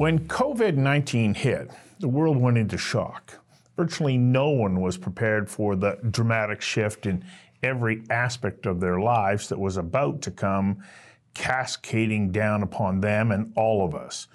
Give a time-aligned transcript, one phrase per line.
[0.00, 3.34] When COVID 19 hit, the world went into shock.
[3.76, 7.22] Virtually no one was prepared for the dramatic shift in
[7.62, 10.82] every aspect of their lives that was about to come,
[11.34, 14.26] cascading down upon them and all of us.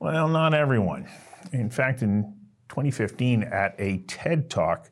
[0.00, 1.08] Well, not everyone.
[1.52, 2.34] In fact, in
[2.68, 4.90] 2015, at a TED Talk,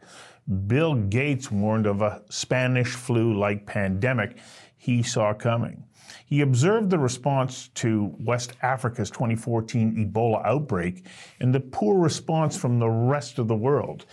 [0.69, 4.37] Bill Gates warned of a Spanish flu like pandemic
[4.77, 5.83] he saw coming.
[6.27, 11.07] He observed the response to West Africa's 2014 Ebola outbreak
[11.41, 14.07] and the poor response from the rest of the world.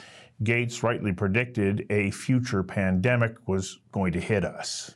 [0.43, 4.95] Gates rightly predicted a future pandemic was going to hit us.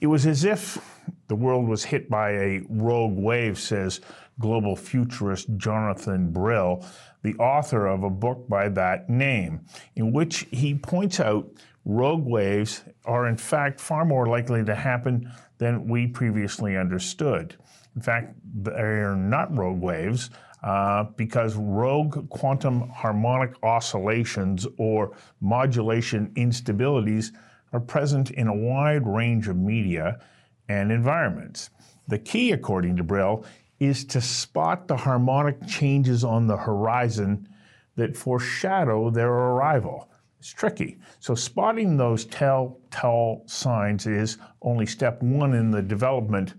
[0.00, 0.78] It was as if
[1.26, 4.00] the world was hit by a rogue wave, says
[4.38, 6.84] global futurist Jonathan Brill,
[7.22, 9.64] the author of a book by that name,
[9.96, 11.50] in which he points out
[11.84, 17.56] rogue waves are in fact far more likely to happen than we previously understood.
[17.94, 20.30] In fact, they're not rogue waves
[20.62, 27.32] uh, because rogue quantum harmonic oscillations or modulation instabilities
[27.72, 30.20] are present in a wide range of media
[30.68, 31.70] and environments.
[32.08, 33.44] The key, according to Brill,
[33.78, 37.48] is to spot the harmonic changes on the horizon
[37.96, 40.07] that foreshadow their arrival.
[40.38, 40.98] It's tricky.
[41.18, 46.54] So, spotting those telltale signs is only step one in the development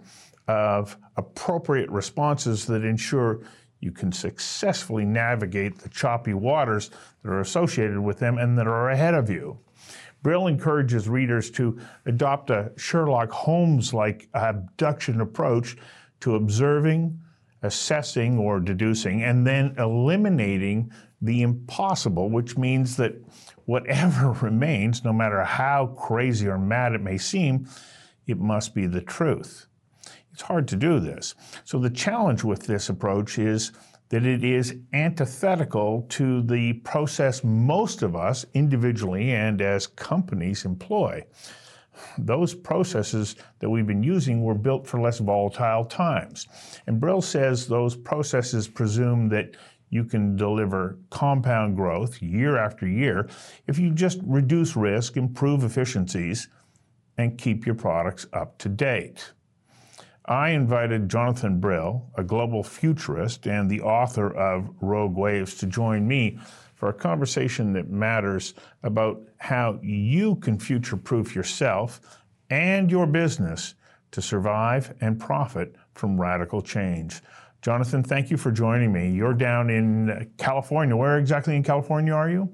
[0.48, 3.42] of appropriate responses that ensure
[3.80, 6.90] you can successfully navigate the choppy waters
[7.24, 9.58] that are associated with them and that are ahead of you.
[10.22, 15.78] Brill encourages readers to adopt a Sherlock Holmes like abduction approach
[16.20, 17.22] to observing,
[17.62, 20.92] assessing, or deducing, and then eliminating
[21.22, 23.14] the impossible, which means that
[23.70, 27.70] whatever remains, no matter how crazy or mad it may seem,
[28.26, 29.68] it must be the truth.
[30.34, 31.36] It's hard to do this.
[31.66, 33.72] So the challenge with this approach is
[34.10, 41.24] that it is antithetical to the process most of us individually and as companies employ.
[42.18, 46.48] Those processes that we've been using were built for less volatile times.
[46.88, 49.58] And Brill says those processes presume that
[49.90, 53.28] you can deliver compound growth year after year
[53.68, 56.48] if you just reduce risk, improve efficiencies,
[57.18, 59.34] and keep your products up to date.
[60.26, 66.08] I invited Jonathan Brill, a global futurist and the author of Rogue Waves, to join
[66.08, 66.38] me
[66.76, 72.00] for a conversation that matters about how you can future proof yourself
[72.50, 73.74] and your business
[74.12, 77.22] to survive and profit from radical change.
[77.62, 79.12] Jonathan, thank you for joining me.
[79.12, 80.96] You're down in California.
[80.96, 82.50] Where exactly in California are you?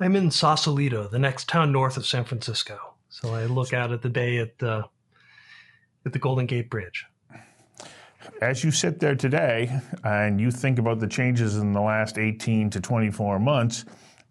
[0.00, 2.94] I'm in Sausalito, the next town north of San Francisco.
[3.08, 4.84] So I look out at the bay at the
[6.04, 7.06] at the Golden Gate Bridge.
[8.40, 12.70] As you sit there today and you think about the changes in the last 18
[12.70, 13.84] to 24 months,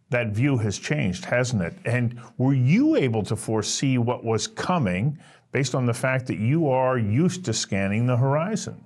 [0.10, 1.74] that view has changed, hasn't it?
[1.86, 5.18] And were you able to foresee what was coming
[5.52, 8.84] based on the fact that you are used to scanning the horizon?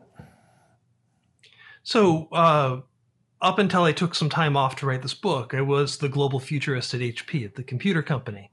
[1.87, 2.81] So, uh,
[3.41, 6.37] up until I took some time off to write this book, I was the global
[6.37, 8.51] futurist at HP, at the computer company.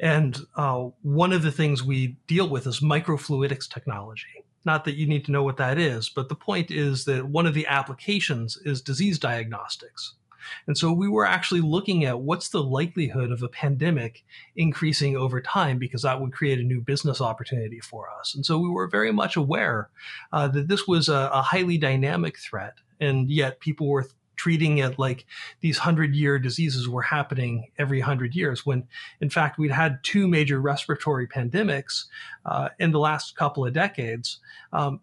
[0.00, 4.46] And uh, one of the things we deal with is microfluidics technology.
[4.64, 7.44] Not that you need to know what that is, but the point is that one
[7.44, 10.14] of the applications is disease diagnostics.
[10.66, 14.24] And so we were actually looking at what's the likelihood of a pandemic
[14.56, 18.34] increasing over time because that would create a new business opportunity for us.
[18.34, 19.90] And so we were very much aware
[20.32, 22.74] uh, that this was a, a highly dynamic threat.
[23.00, 24.06] And yet people were
[24.36, 25.26] treating it like
[25.60, 28.86] these hundred year diseases were happening every hundred years when
[29.20, 32.04] in fact we'd had two major respiratory pandemics
[32.46, 34.40] uh, in the last couple of decades
[34.72, 35.00] um,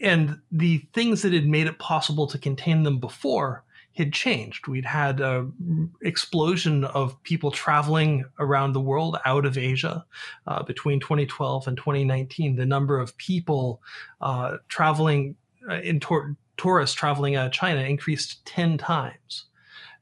[0.00, 3.63] and the things that had made it possible to contain them before
[3.94, 4.66] had changed.
[4.66, 10.04] We'd had an explosion of people traveling around the world out of Asia
[10.46, 12.56] uh, between 2012 and 2019.
[12.56, 13.80] The number of people
[14.20, 15.36] uh, traveling
[15.70, 19.46] uh, in tor- tourists traveling out of China increased 10 times.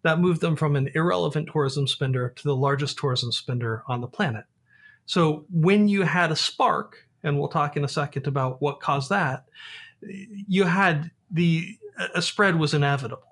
[0.02, 4.08] That moved them from an irrelevant tourism spender to the largest tourism spender on the
[4.08, 4.44] planet.
[5.04, 9.10] So when you had a spark, and we'll talk in a second about what caused
[9.10, 9.44] that,
[10.00, 11.78] you had the
[12.14, 13.31] a spread was inevitable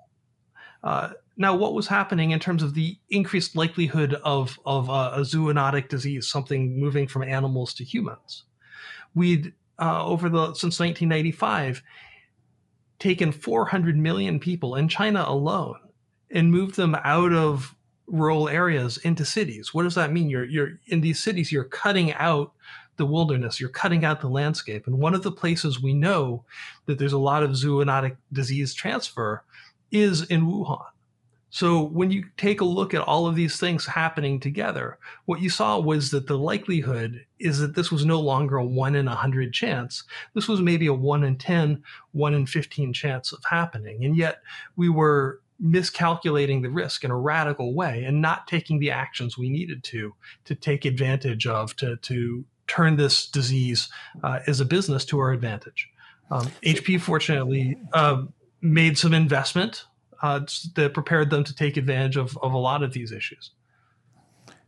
[0.83, 5.21] uh, now, what was happening in terms of the increased likelihood of, of uh, a
[5.21, 8.43] zoonotic disease, something moving from animals to humans?
[9.15, 11.81] We'd, uh, over the, since 1995,
[12.99, 15.79] taken 400 million people in China alone
[16.29, 17.75] and moved them out of
[18.07, 19.73] rural areas into cities.
[19.73, 20.29] What does that mean?
[20.29, 22.51] You're, you're in these cities, you're cutting out
[22.97, 24.85] the wilderness, you're cutting out the landscape.
[24.85, 26.43] And one of the places we know
[26.85, 29.43] that there's a lot of zoonotic disease transfer
[29.91, 30.85] is in Wuhan.
[31.53, 35.49] So when you take a look at all of these things happening together, what you
[35.49, 39.15] saw was that the likelihood is that this was no longer a one in a
[39.15, 40.05] hundred chance.
[40.33, 41.83] This was maybe a one in 10,
[42.13, 44.05] one in 15 chance of happening.
[44.05, 44.39] And yet
[44.77, 49.49] we were miscalculating the risk in a radical way and not taking the actions we
[49.49, 50.15] needed to
[50.45, 53.89] to take advantage of to, to turn this disease
[54.23, 55.89] uh, as a business to our advantage.
[56.31, 58.23] Um, HP fortunately uh,
[58.61, 59.85] made some investment
[60.21, 60.41] uh,
[60.75, 63.51] that prepared them to take advantage of, of a lot of these issues.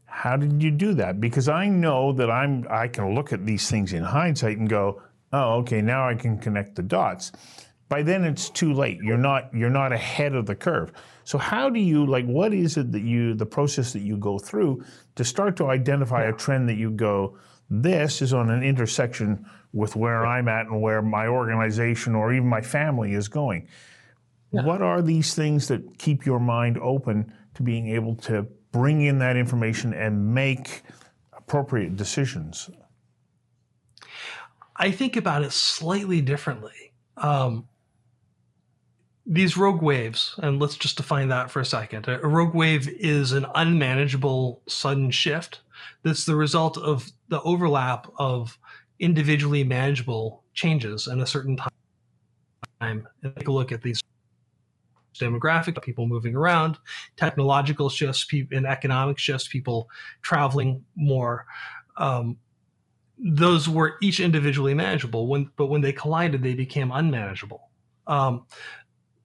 [0.06, 1.20] How did you do that?
[1.20, 5.02] Because I know that I'm I can look at these things in hindsight and go,
[5.32, 7.32] oh, okay, now I can connect the dots.
[7.90, 9.00] By then it's too late.
[9.02, 10.92] You're not you're not ahead of the curve.
[11.24, 14.38] So how do you like what is it that you the process that you go
[14.38, 14.84] through
[15.16, 17.38] to start to identify a trend that you go,
[17.70, 22.48] this is on an intersection with where I'm at and where my organization or even
[22.48, 23.68] my family is going.
[24.52, 24.64] Yeah.
[24.64, 29.18] What are these things that keep your mind open to being able to bring in
[29.20, 30.84] that information and make
[31.36, 32.70] appropriate decisions?
[34.76, 36.94] I think about it slightly differently.
[37.18, 37.68] Um,
[39.26, 42.08] these rogue waves, and let's just define that for a second.
[42.08, 45.62] A rogue wave is an unmanageable sudden shift
[46.04, 48.58] that's the result of the overlap of
[49.04, 51.70] individually manageable changes in a certain time.
[52.82, 53.04] And
[53.38, 54.02] take a look at these
[55.20, 56.78] demographic, people moving around,
[57.18, 59.90] technological shifts, and economic shifts, people
[60.22, 61.46] traveling more.
[61.98, 62.38] Um,
[63.18, 67.70] those were each individually manageable, when, but when they collided, they became unmanageable.
[68.08, 68.46] Um,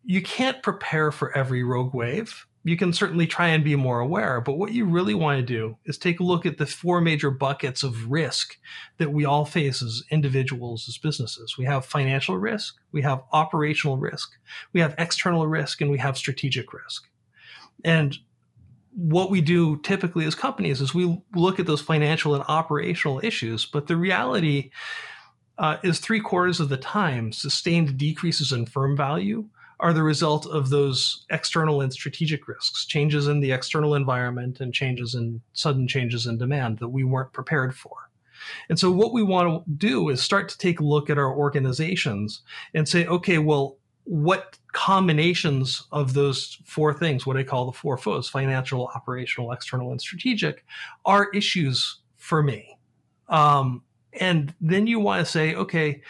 [0.04, 4.40] you can't prepare for every rogue wave you can certainly try and be more aware.
[4.40, 7.30] But what you really want to do is take a look at the four major
[7.30, 8.56] buckets of risk
[8.98, 11.56] that we all face as individuals, as businesses.
[11.56, 14.32] We have financial risk, we have operational risk,
[14.72, 17.08] we have external risk, and we have strategic risk.
[17.84, 18.18] And
[18.94, 23.64] what we do typically as companies is we look at those financial and operational issues,
[23.64, 24.70] but the reality
[25.58, 29.48] uh, is three quarters of the time sustained decreases in firm value
[29.80, 34.74] are the result of those external and strategic risks, changes in the external environment and
[34.74, 38.10] changes in sudden changes in demand that we weren't prepared for.
[38.68, 41.32] And so what we want to do is start to take a look at our
[41.32, 42.42] organizations
[42.74, 47.98] and say, okay, well, what combinations of those four things, what I call the four
[47.98, 50.64] foes, financial, operational, external, and strategic,
[51.04, 52.78] are issues for me?
[53.28, 53.82] Um,
[54.14, 56.00] and then you want to say, okay,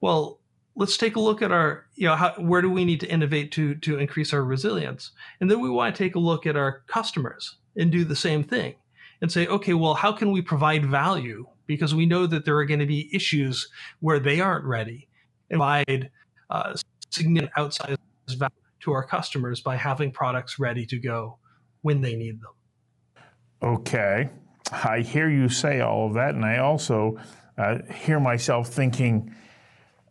[0.00, 0.38] well,
[0.78, 3.52] let's take a look at our you know how, where do we need to innovate
[3.52, 5.10] to to increase our resilience?
[5.40, 8.42] And then we want to take a look at our customers and do the same
[8.42, 8.76] thing
[9.20, 11.46] and say okay well how can we provide value?
[11.66, 13.68] Because we know that there are going to be issues
[14.00, 15.08] where they aren't ready
[15.50, 16.10] and provide
[16.48, 16.74] uh,
[17.10, 17.98] significant outsized
[18.38, 21.38] value to our customers by having products ready to go
[21.82, 22.52] when they need them.
[23.62, 24.30] Okay.
[24.72, 27.18] I hear you say all of that and i also
[27.56, 29.34] uh, hear myself thinking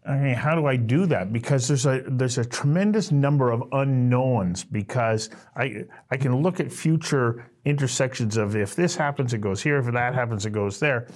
[0.07, 1.33] I mean, how do I do that?
[1.33, 4.63] Because there's a there's a tremendous number of unknowns.
[4.63, 9.77] Because I I can look at future intersections of if this happens, it goes here.
[9.77, 11.07] If that happens, it goes there.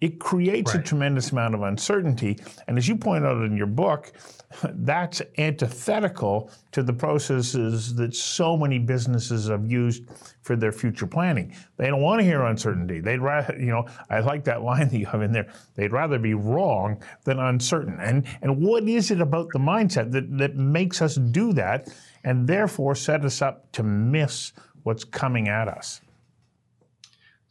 [0.00, 0.80] It creates right.
[0.80, 2.38] a tremendous amount of uncertainty.
[2.66, 4.12] And as you point out in your book,
[4.62, 10.04] that's antithetical to the processes that so many businesses have used
[10.42, 11.54] for their future planning.
[11.76, 13.00] They don't want to hear uncertainty.
[13.00, 15.52] They'd rather, you know, I like that line that you have in there.
[15.74, 17.98] They'd rather be wrong than uncertain.
[18.00, 21.88] And and what is it about the mindset that, that makes us do that
[22.24, 24.52] and therefore set us up to miss
[24.84, 26.00] what's coming at us?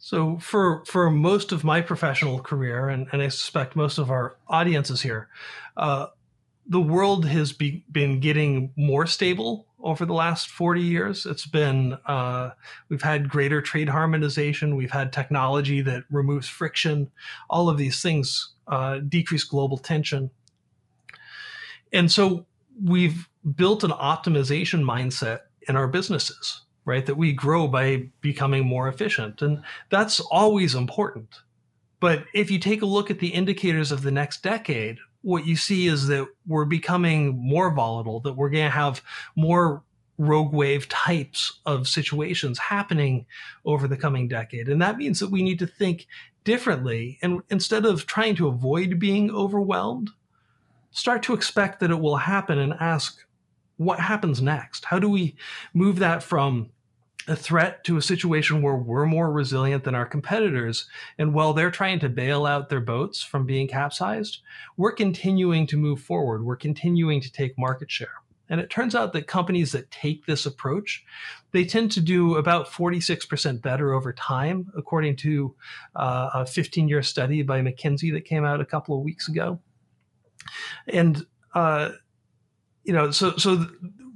[0.08, 4.38] So for for most of my professional career, and, and I suspect most of our
[4.48, 5.28] audiences here,
[5.76, 6.06] uh,
[6.66, 11.26] the world has be, been getting more stable over the last 40 years.
[11.26, 12.52] It's been, uh,
[12.88, 17.10] we've had greater trade harmonization, we've had technology that removes friction,
[17.50, 20.30] all of these things uh, decrease global tension.
[21.92, 22.46] And so
[22.82, 27.06] we've built an optimization mindset in our businesses right?
[27.06, 29.42] That we grow by becoming more efficient.
[29.42, 31.28] And that's always important.
[32.00, 35.54] But if you take a look at the indicators of the next decade, what you
[35.54, 39.02] see is that we're becoming more volatile, that we're going to have
[39.36, 39.82] more
[40.16, 43.26] rogue wave types of situations happening
[43.64, 44.68] over the coming decade.
[44.68, 46.06] And that means that we need to think
[46.44, 47.18] differently.
[47.20, 50.10] And instead of trying to avoid being overwhelmed,
[50.90, 53.24] start to expect that it will happen and ask,
[53.76, 54.86] what happens next?
[54.86, 55.36] How do we
[55.72, 56.70] move that from
[57.28, 60.88] a threat to a situation where we're more resilient than our competitors.
[61.18, 64.38] And while they're trying to bail out their boats from being capsized,
[64.76, 66.44] we're continuing to move forward.
[66.44, 68.22] We're continuing to take market share.
[68.50, 71.04] And it turns out that companies that take this approach,
[71.52, 75.54] they tend to do about 46% better over time, according to
[75.94, 79.60] uh, a 15 year study by McKinsey that came out a couple of weeks ago.
[80.86, 81.90] And, uh,
[82.84, 83.66] you know, so, so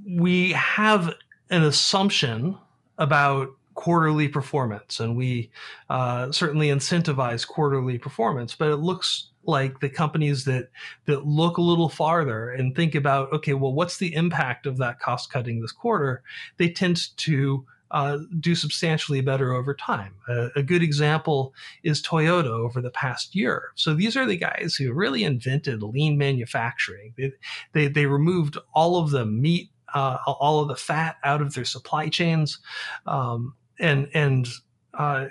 [0.09, 1.13] we have
[1.51, 2.57] an assumption
[3.03, 5.51] about quarterly performance, and we
[5.91, 8.55] uh, certainly incentivize quarterly performance.
[8.55, 10.71] But it looks like the companies that
[11.07, 15.01] that look a little farther and think about, okay, well, what's the impact of that
[15.01, 16.23] cost cutting this quarter?
[16.59, 20.15] They tend to uh, do substantially better over time.
[20.57, 23.71] A good example is Toyota over the past year.
[23.75, 27.13] So these are the guys who really invented lean manufacturing.
[27.19, 27.33] They,
[27.73, 31.65] they, they removed all of the meat uh, all of the fat out of their
[31.65, 32.59] supply chains,
[33.07, 34.49] um, and and
[34.95, 35.27] uh,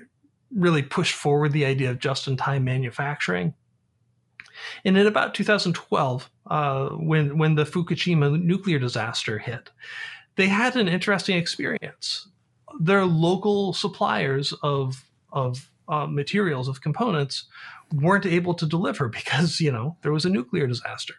[0.55, 3.53] really push forward the idea of just-in-time manufacturing.
[4.85, 9.69] And in about 2012, uh, when when the Fukushima nuclear disaster hit,
[10.35, 12.27] they had an interesting experience.
[12.79, 17.45] Their local suppliers of of uh, materials of components
[17.93, 21.15] weren't able to deliver because you know there was a nuclear disaster.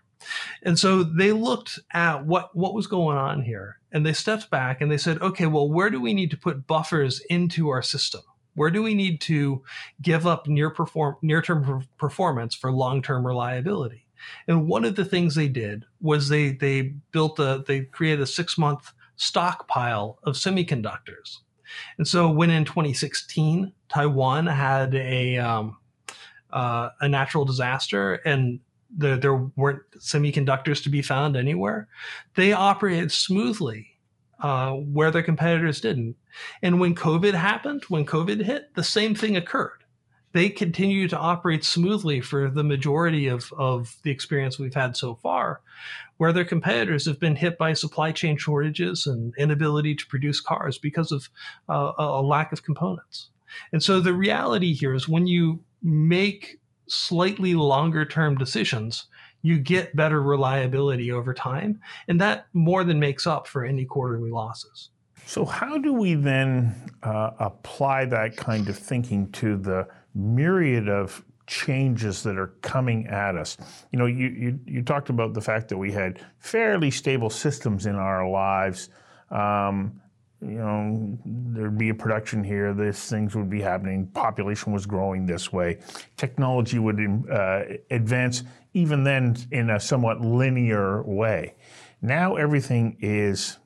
[0.62, 4.81] And so they looked at what, what was going on here and they stepped back
[4.81, 8.23] and they said, okay, well, where do we need to put buffers into our system?
[8.55, 9.62] Where do we need to
[10.00, 14.07] give up near perform near term performance for long term reliability?
[14.47, 18.26] And one of the things they did was they they built a they created a
[18.26, 21.38] six month stockpile of semiconductors.
[21.97, 25.79] And so when in 2016 Taiwan had a um,
[26.50, 28.61] uh, a natural disaster and
[28.96, 31.88] the, there weren't semiconductors to be found anywhere.
[32.34, 33.99] They operated smoothly
[34.40, 36.16] uh, where their competitors didn't.
[36.62, 39.84] And when COVID happened, when COVID hit, the same thing occurred.
[40.32, 45.14] They continue to operate smoothly for the majority of, of the experience we've had so
[45.16, 45.61] far,
[46.16, 50.78] where their competitors have been hit by supply chain shortages and inability to produce cars
[50.78, 51.28] because of
[51.68, 53.28] uh, a lack of components.
[53.72, 56.58] And so the reality here is when you make
[56.92, 59.06] slightly longer term decisions,
[59.40, 61.80] you get better reliability over time.
[62.06, 64.90] And that more than makes up for any quarterly losses.
[65.25, 71.25] So, how do we then uh, apply that kind of thinking to the myriad of
[71.46, 73.56] changes that are coming at us?
[73.92, 77.87] You know, you, you, you talked about the fact that we had fairly stable systems
[77.87, 78.90] in our lives.
[79.30, 80.00] Um,
[80.42, 85.25] you know, there'd be a production here, this things would be happening, population was growing
[85.25, 85.78] this way,
[86.16, 86.99] technology would
[87.30, 88.42] uh, advance
[88.75, 91.54] even then in a somewhat linear way.
[92.00, 93.58] Now everything is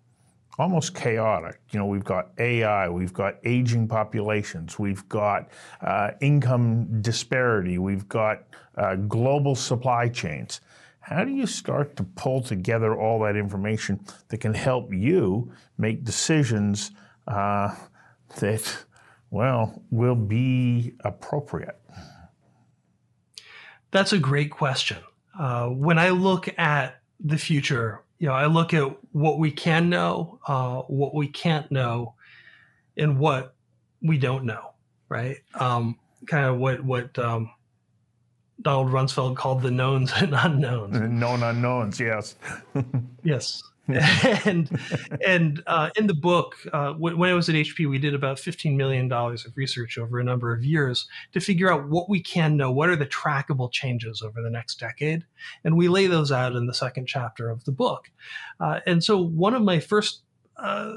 [0.58, 1.60] almost chaotic.
[1.70, 5.48] You know, we've got AI, we've got aging populations, we've got
[5.80, 8.44] uh, income disparity, we've got
[8.76, 10.60] uh, global supply chains.
[11.06, 16.02] How do you start to pull together all that information that can help you make
[16.02, 16.90] decisions
[17.28, 17.76] uh,
[18.40, 18.84] that,
[19.30, 21.80] well, will be appropriate?
[23.92, 24.96] That's a great question.
[25.38, 29.88] Uh, when I look at the future, you know, I look at what we can
[29.88, 32.14] know, uh, what we can't know,
[32.96, 33.54] and what
[34.02, 34.72] we don't know.
[35.08, 35.36] Right?
[35.54, 37.52] Um, kind of what what um,
[38.62, 40.98] Donald Rumsfeld called the knowns and unknowns.
[40.98, 42.36] Known unknowns, yes.
[43.24, 43.62] yes.
[44.44, 44.68] and
[45.24, 48.38] and uh, in the book, uh, when, when I was at HP, we did about
[48.38, 52.20] fifteen million dollars of research over a number of years to figure out what we
[52.20, 55.24] can know, what are the trackable changes over the next decade,
[55.62, 58.10] and we lay those out in the second chapter of the book.
[58.58, 60.22] Uh, and so, one of my first
[60.56, 60.94] uh,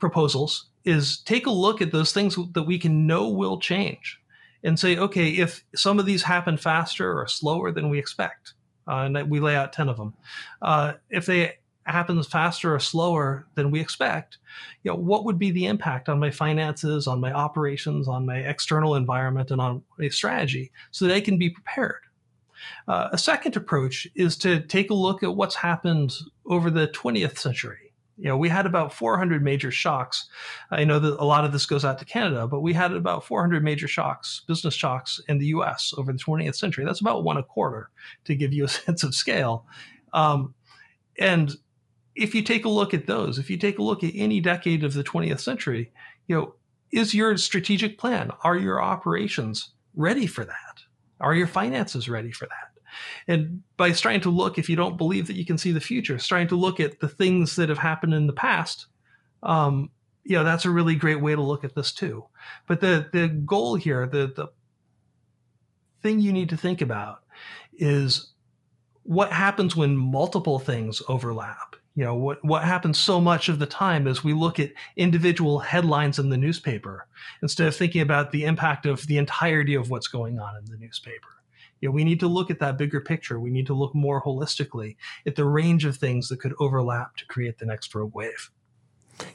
[0.00, 4.20] proposals is take a look at those things that we can know will change
[4.66, 8.54] and say, okay, if some of these happen faster or slower than we expect,
[8.88, 10.12] uh, and we lay out 10 of them,
[10.60, 11.54] uh, if they
[11.84, 14.38] happen faster or slower than we expect,
[14.82, 18.38] you know, what would be the impact on my finances, on my operations, on my
[18.38, 22.02] external environment, and on my strategy so that I can be prepared?
[22.88, 26.12] Uh, a second approach is to take a look at what's happened
[26.44, 27.85] over the 20th century
[28.18, 30.28] you know, we had about 400 major shocks.
[30.70, 33.24] I know that a lot of this goes out to Canada, but we had about
[33.24, 36.84] 400 major shocks, business shocks in the US over the 20th century.
[36.84, 37.90] That's about one a quarter
[38.24, 39.66] to give you a sense of scale.
[40.12, 40.54] Um,
[41.18, 41.56] and
[42.14, 44.82] if you take a look at those, if you take a look at any decade
[44.82, 45.92] of the 20th century,
[46.26, 46.54] you know,
[46.90, 50.82] is your strategic plan, are your operations ready for that?
[51.20, 52.65] Are your finances ready for that?
[53.28, 56.18] And by starting to look, if you don't believe that you can see the future,
[56.18, 58.86] starting to look at the things that have happened in the past,
[59.42, 59.90] um,
[60.24, 62.24] you know that's a really great way to look at this too.
[62.66, 64.48] But the the goal here, the the
[66.02, 67.22] thing you need to think about
[67.74, 68.32] is
[69.02, 73.66] what happens when multiple things overlap you know what what happens so much of the
[73.66, 77.08] time is we look at individual headlines in the newspaper
[77.42, 80.76] instead of thinking about the impact of the entirety of what's going on in the
[80.76, 81.35] newspaper
[81.80, 84.22] you know we need to look at that bigger picture we need to look more
[84.22, 88.50] holistically at the range of things that could overlap to create the next rogue wave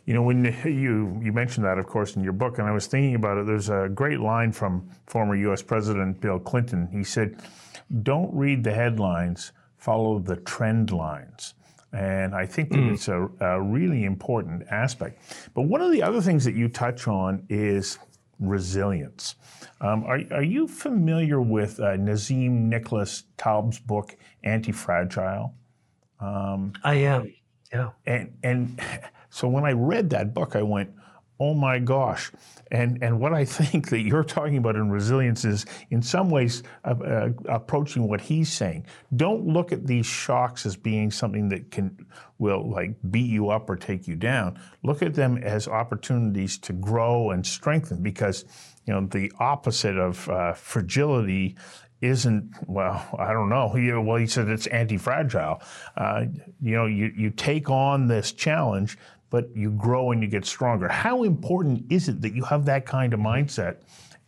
[0.05, 2.87] you know when you you mentioned that of course in your book and i was
[2.87, 7.37] thinking about it there's a great line from former us president bill clinton he said
[8.03, 11.53] don't read the headlines follow the trend lines
[11.93, 12.93] and I think that mm.
[12.93, 15.21] it's a, a, really important aspect.
[15.53, 17.99] But one of the other things that you touch on is
[18.39, 19.35] resilience.
[19.81, 25.55] Um, are, are, you familiar with uh, Nassim Nicholas Taleb's book, Anti Fragile?
[26.19, 27.33] Um, I am,
[27.73, 27.89] yeah.
[28.05, 28.79] And, and
[29.31, 30.91] so when I read that book, I went,
[31.41, 32.31] oh my gosh.
[32.69, 36.61] And, and what I think that you're talking about in resilience is, in some ways,
[36.85, 38.85] uh, uh, approaching what he's saying.
[39.15, 42.05] Don't look at these shocks as being something that can
[42.37, 44.59] will like beat you up or take you down.
[44.83, 48.45] Look at them as opportunities to grow and strengthen, because
[48.85, 51.55] you know the opposite of uh, fragility
[52.01, 55.61] isn't well i don't know he, well he said it's anti-fragile
[55.97, 56.25] uh,
[56.59, 58.97] you know you, you take on this challenge
[59.31, 60.87] but you grow and you get stronger.
[60.87, 63.77] How important is it that you have that kind of mindset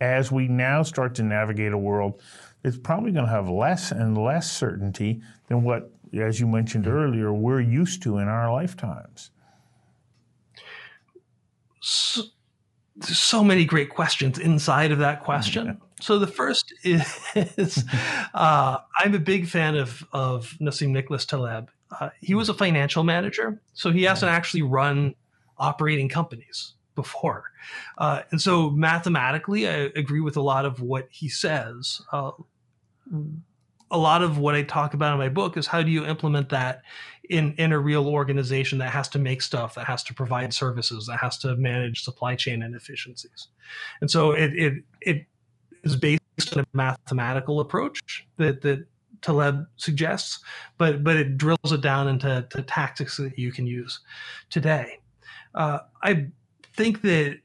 [0.02, 2.22] as we now start to navigate a world
[2.64, 7.32] that's probably going to have less and less certainty than what, as you mentioned earlier,
[7.34, 9.30] we're used to in our lifetimes?
[11.82, 12.24] So,
[12.96, 15.66] there's so many great questions inside of that question.
[15.68, 15.74] Yeah.
[16.02, 17.06] So the first is,
[18.34, 21.70] uh, I'm a big fan of of Nassim Nicholas Taleb,
[22.00, 25.16] uh, he was a financial manager, so he hasn't actually run
[25.58, 27.46] operating companies before.
[27.98, 32.02] Uh, and so mathematically, I agree with a lot of what he says.
[32.12, 32.32] Uh,
[33.92, 36.50] a lot of what I talk about in my book is how do you implement
[36.50, 36.82] that
[37.30, 41.06] in, in a real organization that has to make stuff, that has to provide services,
[41.08, 43.48] that has to manage supply chain inefficiencies.
[44.02, 45.26] And so it, it, it
[45.84, 46.22] is based
[46.54, 48.86] on a mathematical approach that, that
[49.24, 50.40] Taleb suggests,
[50.78, 54.02] but but it drills it down into tactics that you can use
[54.50, 55.00] today.
[55.56, 56.28] Uh, I
[56.76, 57.40] think that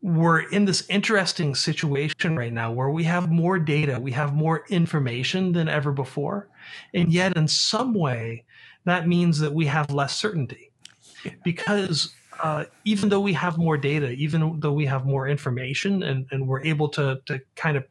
[0.00, 4.64] we're in this interesting situation right now where we have more data, we have more
[4.70, 6.48] information than ever before,
[6.94, 8.44] and yet in some way
[8.84, 10.70] that means that we have less certainty
[11.44, 16.26] because uh, even though we have more data, even though we have more information, and,
[16.30, 17.88] and we're able to to kind of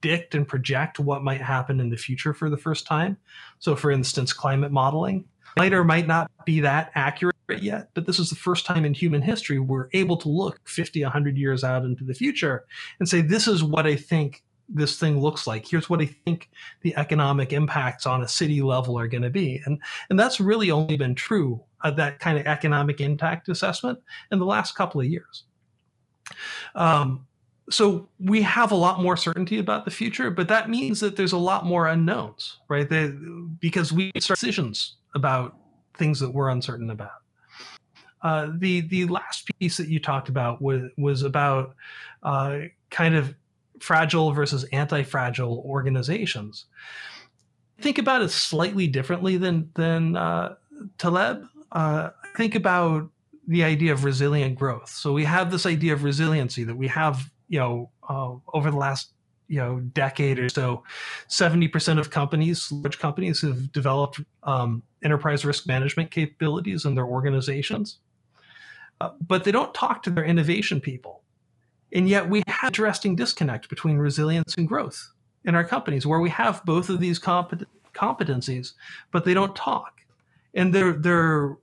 [0.00, 3.16] predict and project what might happen in the future for the first time.
[3.58, 5.24] So, for instance, climate modeling
[5.56, 8.94] might or might not be that accurate yet, but this is the first time in
[8.94, 12.66] human history we're able to look 50, 100 years out into the future
[13.00, 15.66] and say, this is what I think this thing looks like.
[15.66, 16.50] Here's what I think
[16.82, 19.62] the economic impacts on a city level are going to be.
[19.64, 19.80] And,
[20.10, 23.98] and that's really only been true of that kind of economic impact assessment
[24.30, 25.44] in the last couple of years.
[26.74, 27.26] Um,
[27.70, 31.32] so we have a lot more certainty about the future, but that means that there's
[31.32, 32.88] a lot more unknowns, right?
[32.88, 33.12] They,
[33.60, 35.56] because we start decisions about
[35.94, 37.22] things that we're uncertain about.
[38.22, 41.74] Uh, the the last piece that you talked about was was about
[42.22, 43.34] uh, kind of
[43.80, 46.64] fragile versus anti-fragile organizations.
[47.80, 50.56] Think about it slightly differently than than uh,
[50.98, 51.46] Taleb.
[51.70, 53.08] Uh, think about
[53.46, 54.90] the idea of resilient growth.
[54.90, 58.76] So we have this idea of resiliency that we have you know, uh, over the
[58.76, 59.12] last
[59.48, 60.84] you know decade or so,
[61.26, 67.06] seventy percent of companies, large companies, have developed um, enterprise risk management capabilities in their
[67.06, 67.98] organizations,
[69.00, 71.22] uh, but they don't talk to their innovation people,
[71.92, 75.10] and yet we have interesting disconnect between resilience and growth
[75.44, 78.74] in our companies, where we have both of these compet- competencies,
[79.10, 80.00] but they don't talk,
[80.54, 81.56] and they're they're.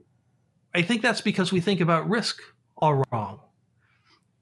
[0.74, 2.41] I think that's because we think about risk
[2.78, 3.39] all wrong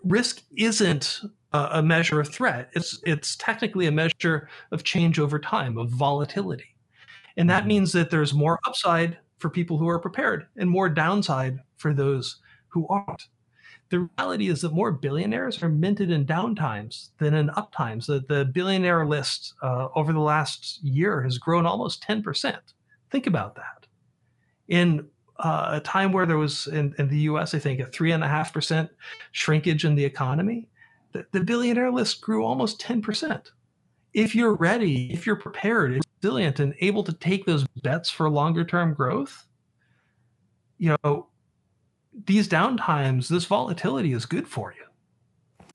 [0.04, 1.22] risk isn't
[1.54, 2.70] a measure of threat.
[2.74, 6.76] It's it's technically a measure of change over time, of volatility.
[7.38, 7.70] And that mm-hmm.
[7.70, 12.40] means that there's more upside for people who are prepared and more downside for those
[12.70, 13.28] who aren't.
[13.90, 18.08] The reality is that more billionaires are minted in downtimes than in uptimes.
[18.08, 22.58] The, the billionaire list uh, over the last year has grown almost 10%.
[23.12, 23.86] Think about that.
[24.68, 28.12] In uh, a time where there was in, in, the US, I think, a three
[28.12, 28.90] and a half percent
[29.32, 30.70] shrinkage in the economy,
[31.12, 33.52] the, the, billionaire list grew almost 10%.
[34.14, 38.64] If you're ready, if you're prepared, resilient, and able to take those bets for longer
[38.64, 39.46] term growth,
[40.78, 41.28] you know,
[42.26, 44.83] these downtimes, this volatility is good for you.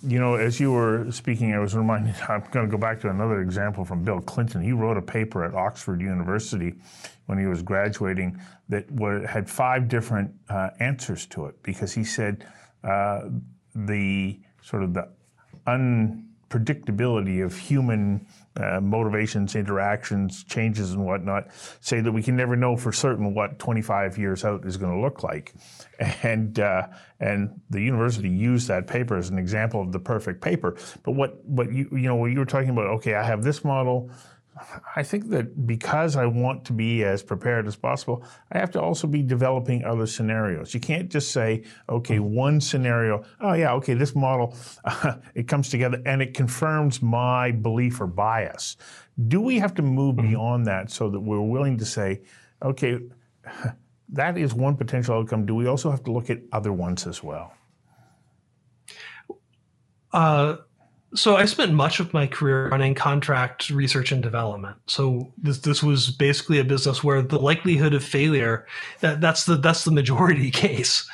[0.07, 3.11] You know, as you were speaking, I was reminded, I'm going to go back to
[3.11, 4.63] another example from Bill Clinton.
[4.63, 6.75] He wrote a paper at Oxford University
[7.27, 8.87] when he was graduating that
[9.29, 12.47] had five different uh, answers to it because he said
[12.85, 13.23] uh,
[13.75, 15.09] the sort of the
[16.49, 21.49] unpredictability of human uh, motivations, interactions, changes, and whatnot,
[21.81, 25.01] say that we can never know for certain what 25 years out is going to
[25.01, 25.55] look like.
[26.23, 26.87] And uh,
[27.19, 30.77] and the university used that paper as an example of the perfect paper.
[31.03, 32.87] But what what you you know what you were talking about?
[32.99, 34.11] Okay, I have this model
[34.97, 38.81] I think that because I want to be as prepared as possible, I have to
[38.81, 40.75] also be developing other scenarios.
[40.75, 42.35] You can't just say, okay, mm-hmm.
[42.35, 47.51] one scenario, oh yeah, okay, this model, uh, it comes together and it confirms my
[47.51, 48.77] belief or bias.
[49.27, 50.29] Do we have to move mm-hmm.
[50.29, 52.23] beyond that so that we're willing to say,
[52.63, 52.99] okay,
[54.11, 55.45] that is one potential outcome.
[55.47, 57.53] Do we also have to look at other ones as well?
[60.13, 60.57] Uh,
[61.15, 64.77] so I spent much of my career running contract research and development.
[64.87, 68.67] So this this was basically a business where the likelihood of failure
[69.01, 71.09] that that's the that's the majority case.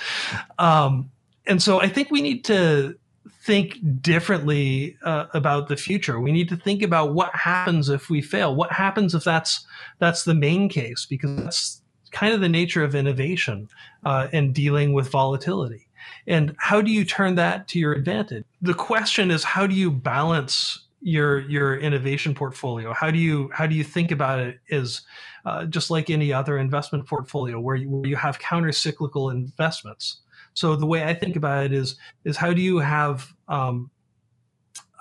[0.59, 1.11] Um,
[1.47, 2.97] and so I think we need to
[3.43, 6.19] think differently uh, about the future.
[6.19, 8.55] We need to think about what happens if we fail.
[8.55, 9.65] What happens if that's
[9.99, 13.69] that's the main case because that's kind of the nature of innovation
[14.05, 15.84] uh, and dealing with volatility.
[16.27, 18.45] And how do you turn that to your advantage?
[18.63, 22.93] The question is how do you balance your your innovation portfolio?
[22.93, 25.03] How do you how do you think about it as
[25.45, 30.23] uh, just like any other investment portfolio where you, where you have counter cyclical investments?
[30.55, 33.91] So the way I think about it is is how do you have um,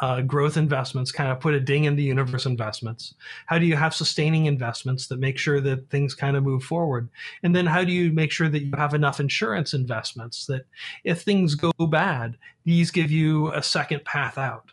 [0.01, 3.13] uh, growth investments kind of put a ding in the universe investments?
[3.45, 7.10] How do you have sustaining investments that make sure that things kind of move forward?
[7.43, 10.65] And then how do you make sure that you have enough insurance investments that
[11.03, 14.71] if things go bad, these give you a second path out?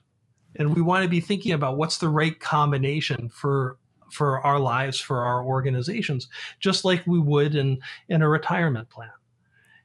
[0.57, 3.77] And we want to be thinking about what's the right combination for
[4.11, 6.27] for our lives, for our organizations,
[6.59, 7.79] just like we would in,
[8.09, 9.11] in a retirement plan.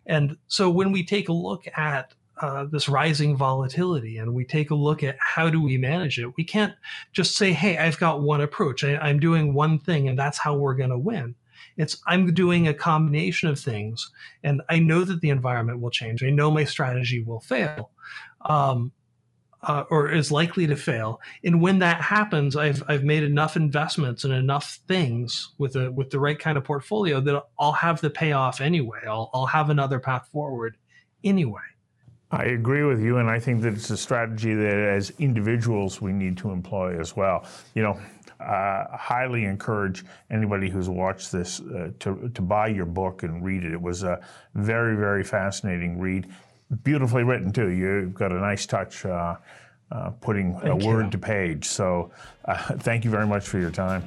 [0.08, 4.72] And so when we take a look at uh, this rising volatility and we take
[4.72, 6.74] a look at how do we manage it we can't
[7.14, 10.56] just say hey i've got one approach I, i'm doing one thing and that's how
[10.56, 11.36] we're going to win
[11.78, 14.12] it's i'm doing a combination of things
[14.44, 17.92] and i know that the environment will change i know my strategy will fail
[18.42, 18.92] um,
[19.66, 21.20] uh, or is likely to fail.
[21.44, 26.12] And when that happens, I've I've made enough investments and enough things with a with
[26.12, 29.00] the right kind of portfolio that I'll have the payoff anyway.
[29.08, 30.78] I'll I'll have another path forward
[31.24, 31.62] anyway.
[32.32, 36.12] I agree with you, and I think that it's a strategy that as individuals we
[36.12, 37.46] need to employ as well.
[37.76, 38.00] You know,
[38.40, 43.64] uh, highly encourage anybody who's watched this uh, to, to buy your book and read
[43.64, 43.74] it.
[43.74, 44.20] It was a
[44.56, 46.28] very, very fascinating read.
[46.84, 47.70] Beautifully written, too.
[47.70, 49.36] You've got a nice touch uh,
[49.92, 51.66] uh putting thank a word to page.
[51.66, 52.12] So,
[52.46, 54.04] uh, thank you very much for your time.